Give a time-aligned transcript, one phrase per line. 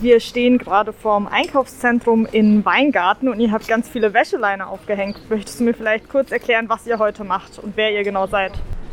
[0.00, 5.28] Wir stehen gerade vorm Einkaufszentrum in Weingarten und ihr habt ganz viele Wäscheleine aufgehängt.
[5.28, 8.52] Möchtest du mir vielleicht kurz erklären, was ihr heute macht und wer ihr genau seid?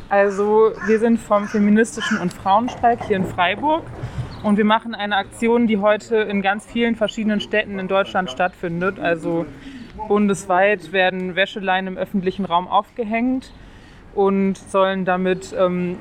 [0.09, 3.83] Also wir sind vom Feministischen und Frauenstreik hier in Freiburg
[4.43, 8.99] und wir machen eine Aktion, die heute in ganz vielen verschiedenen Städten in Deutschland stattfindet.
[8.99, 9.46] Also
[10.10, 13.53] bundesweit werden Wäscheleinen im öffentlichen Raum aufgehängt
[14.13, 15.99] und sollen damit ähm,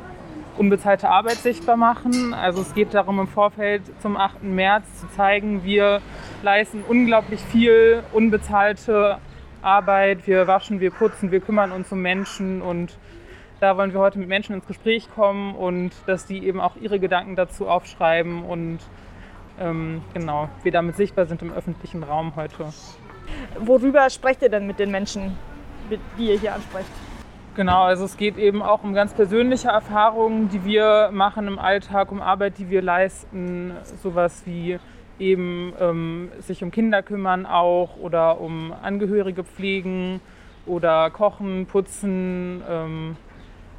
[0.59, 2.34] unbezahlte Arbeit sichtbar machen.
[2.34, 4.43] Also es geht darum, im Vorfeld zum 8.
[4.43, 6.00] März zu zeigen, wir
[6.43, 9.18] leisten unglaublich viel unbezahlte
[9.62, 10.26] Arbeit.
[10.26, 12.98] Wir waschen, wir putzen, wir kümmern uns um Menschen und
[13.61, 17.00] da wollen wir heute mit Menschen ins Gespräch kommen und dass die eben auch ihre
[17.00, 18.79] Gedanken dazu aufschreiben und
[19.59, 22.73] ähm, genau, wir damit sichtbar sind im öffentlichen Raum heute.
[23.59, 25.36] Worüber sprecht ihr denn mit den Menschen,
[26.18, 26.90] die ihr hier ansprecht?
[27.57, 32.12] Genau, also es geht eben auch um ganz persönliche Erfahrungen, die wir machen im Alltag,
[32.12, 34.79] um Arbeit, die wir leisten, sowas wie
[35.19, 40.21] eben ähm, sich um Kinder kümmern auch oder um Angehörige pflegen
[40.67, 43.17] oder kochen, putzen, ähm,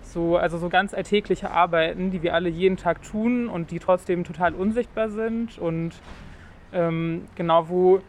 [0.02, 4.24] so, also so ganz alltägliche Arbeiten, die wir alle jeden Tag tun und die trotzdem
[4.24, 5.60] total unsichtbar sind.
[5.60, 5.92] Und
[6.74, 8.02] ähm, genau wo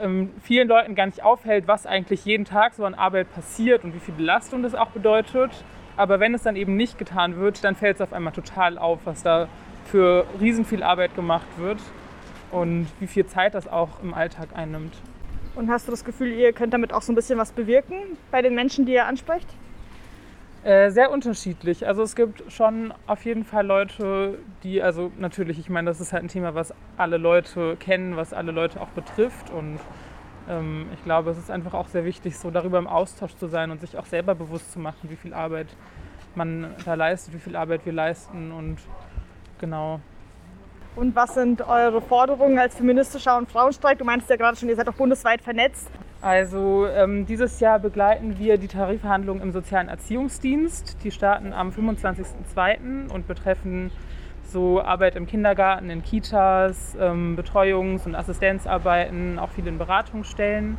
[0.00, 3.94] ähm, vielen Leuten gar nicht auffällt, was eigentlich jeden Tag so an Arbeit passiert und
[3.94, 5.50] wie viel Belastung das auch bedeutet.
[5.96, 9.00] Aber wenn es dann eben nicht getan wird, dann fällt es auf einmal total auf,
[9.04, 9.48] was da
[9.86, 11.78] für riesen viel Arbeit gemacht wird
[12.50, 14.94] und wie viel Zeit das auch im Alltag einnimmt.
[15.54, 18.40] Und hast du das Gefühl, ihr könnt damit auch so ein bisschen was bewirken bei
[18.40, 19.48] den Menschen, die ihr ansprecht?
[20.64, 21.88] Äh, sehr unterschiedlich.
[21.88, 26.12] Also es gibt schon auf jeden Fall Leute, die, also natürlich, ich meine, das ist
[26.12, 29.50] halt ein Thema, was alle Leute kennen, was alle Leute auch betrifft.
[29.50, 29.80] Und
[30.48, 33.72] ähm, ich glaube, es ist einfach auch sehr wichtig, so darüber im Austausch zu sein
[33.72, 35.66] und sich auch selber bewusst zu machen, wie viel Arbeit
[36.36, 38.78] man da leistet, wie viel Arbeit wir leisten und
[39.58, 39.98] genau.
[40.94, 43.98] Und was sind eure Forderungen als feministischer und Frauenstreik?
[43.98, 45.90] Du meinst ja gerade schon, ihr seid auch bundesweit vernetzt.
[46.22, 50.98] Also ähm, dieses Jahr begleiten wir die Tarifverhandlungen im sozialen Erziehungsdienst.
[51.02, 53.10] Die starten am 25.02.
[53.12, 53.90] und betreffen
[54.44, 60.78] so Arbeit im Kindergarten, in Kitas, ähm, Betreuungs- und Assistenzarbeiten, auch viele in Beratungsstellen.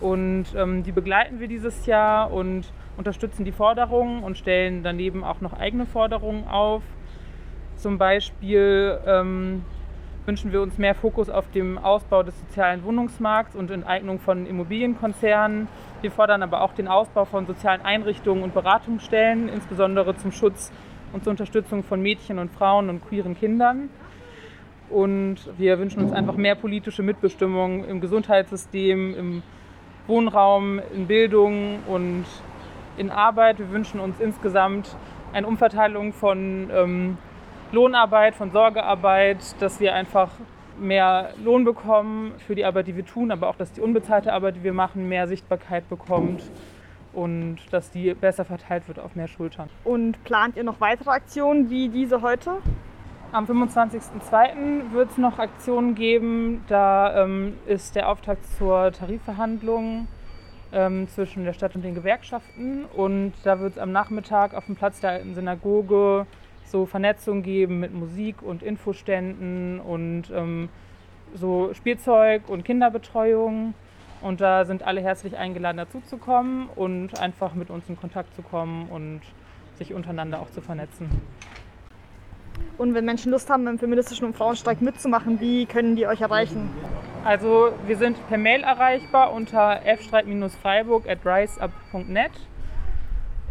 [0.00, 5.40] Und ähm, die begleiten wir dieses Jahr und unterstützen die Forderungen und stellen daneben auch
[5.40, 6.84] noch eigene Forderungen auf.
[7.74, 9.64] Zum Beispiel ähm,
[10.28, 15.68] wünschen wir uns mehr Fokus auf dem Ausbau des sozialen Wohnungsmarkts und Enteignung von Immobilienkonzernen.
[16.02, 20.70] Wir fordern aber auch den Ausbau von sozialen Einrichtungen und Beratungsstellen, insbesondere zum Schutz
[21.14, 23.88] und zur Unterstützung von Mädchen und Frauen und queeren Kindern.
[24.90, 29.42] Und wir wünschen uns einfach mehr politische Mitbestimmung im Gesundheitssystem, im
[30.06, 32.26] Wohnraum, in Bildung und
[32.98, 33.60] in Arbeit.
[33.60, 34.94] Wir wünschen uns insgesamt
[35.32, 37.18] eine Umverteilung von ähm,
[37.72, 40.30] Lohnarbeit, von Sorgearbeit, dass wir einfach
[40.78, 44.56] mehr Lohn bekommen für die Arbeit, die wir tun, aber auch, dass die unbezahlte Arbeit,
[44.56, 46.42] die wir machen, mehr Sichtbarkeit bekommt
[47.12, 49.68] und dass die besser verteilt wird auf mehr Schultern.
[49.84, 52.58] Und plant ihr noch weitere Aktionen wie diese heute?
[53.32, 54.92] Am 25.02.
[54.92, 56.64] wird es noch Aktionen geben.
[56.68, 60.08] Da ähm, ist der Auftakt zur Tarifverhandlung
[60.72, 62.86] ähm, zwischen der Stadt und den Gewerkschaften.
[62.86, 66.26] Und da wird es am Nachmittag auf dem Platz der alten Synagoge
[66.70, 70.68] so Vernetzung geben mit Musik und Infoständen und ähm,
[71.34, 73.74] so Spielzeug und Kinderbetreuung.
[74.20, 78.88] Und da sind alle herzlich eingeladen, dazuzukommen und einfach mit uns in Kontakt zu kommen
[78.88, 79.20] und
[79.76, 81.08] sich untereinander auch zu vernetzen.
[82.76, 86.70] Und wenn Menschen Lust haben, beim feministischen und Frauenstreik mitzumachen, wie können die euch erreichen?
[87.24, 92.30] Also wir sind per Mail erreichbar unter fstreit-freiburg at riseup.net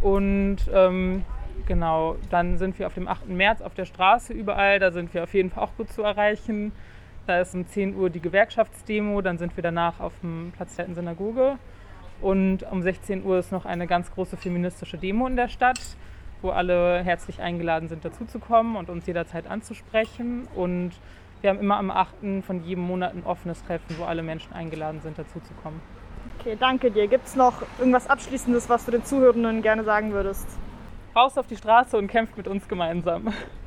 [0.00, 1.24] und ähm,
[1.66, 3.28] Genau, dann sind wir auf dem 8.
[3.28, 4.78] März auf der Straße überall.
[4.78, 6.72] Da sind wir auf jeden Fall auch gut zu erreichen.
[7.26, 9.20] Da ist um 10 Uhr die Gewerkschaftsdemo.
[9.20, 11.58] Dann sind wir danach auf dem Platz der Synagoge.
[12.20, 15.80] Und um 16 Uhr ist noch eine ganz große feministische Demo in der Stadt,
[16.42, 20.48] wo alle herzlich eingeladen sind, dazuzukommen und uns jederzeit anzusprechen.
[20.54, 20.92] Und
[21.40, 22.44] wir haben immer am 8.
[22.44, 25.80] von jedem Monat ein offenes Treffen, wo alle Menschen eingeladen sind, dazuzukommen.
[26.40, 27.06] Okay, danke dir.
[27.08, 30.46] Gibt es noch irgendwas Abschließendes, was du den Zuhörenden gerne sagen würdest?
[31.14, 33.32] Raus auf die Straße und kämpft mit uns gemeinsam.